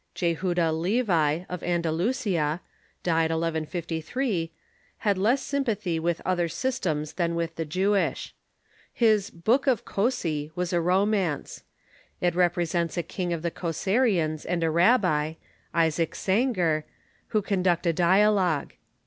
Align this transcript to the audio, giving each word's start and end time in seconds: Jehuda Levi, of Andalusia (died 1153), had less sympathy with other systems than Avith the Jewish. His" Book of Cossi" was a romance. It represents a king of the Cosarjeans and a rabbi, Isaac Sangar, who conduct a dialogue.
Jehuda 0.15 0.71
Levi, 0.71 1.43
of 1.47 1.61
Andalusia 1.61 2.59
(died 3.03 3.29
1153), 3.29 4.51
had 4.97 5.15
less 5.15 5.43
sympathy 5.43 5.99
with 5.99 6.23
other 6.25 6.47
systems 6.47 7.13
than 7.13 7.35
Avith 7.35 7.53
the 7.53 7.65
Jewish. 7.65 8.33
His" 8.91 9.29
Book 9.29 9.67
of 9.67 9.85
Cossi" 9.85 10.49
was 10.55 10.73
a 10.73 10.81
romance. 10.81 11.63
It 12.19 12.33
represents 12.33 12.97
a 12.97 13.03
king 13.03 13.31
of 13.31 13.43
the 13.43 13.51
Cosarjeans 13.51 14.43
and 14.43 14.63
a 14.63 14.71
rabbi, 14.71 15.35
Isaac 15.71 16.15
Sangar, 16.15 16.83
who 17.27 17.43
conduct 17.43 17.85
a 17.85 17.93
dialogue. 17.93 18.73